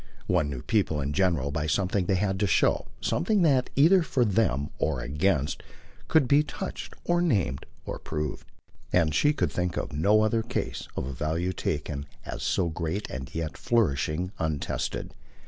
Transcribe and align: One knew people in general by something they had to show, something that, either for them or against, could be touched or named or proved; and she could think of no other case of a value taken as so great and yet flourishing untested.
One 0.25 0.49
knew 0.49 0.63
people 0.63 0.99
in 0.99 1.13
general 1.13 1.51
by 1.51 1.67
something 1.67 2.07
they 2.07 2.15
had 2.15 2.39
to 2.39 2.47
show, 2.47 2.87
something 3.01 3.43
that, 3.43 3.69
either 3.75 4.01
for 4.01 4.25
them 4.25 4.71
or 4.79 4.99
against, 4.99 5.61
could 6.07 6.27
be 6.27 6.41
touched 6.41 6.95
or 7.03 7.21
named 7.21 7.67
or 7.85 7.99
proved; 7.99 8.47
and 8.91 9.13
she 9.13 9.31
could 9.31 9.51
think 9.51 9.77
of 9.77 9.93
no 9.93 10.21
other 10.23 10.41
case 10.41 10.87
of 10.97 11.05
a 11.05 11.13
value 11.13 11.53
taken 11.53 12.07
as 12.25 12.41
so 12.41 12.67
great 12.67 13.11
and 13.11 13.35
yet 13.35 13.59
flourishing 13.59 14.31
untested. 14.39 15.13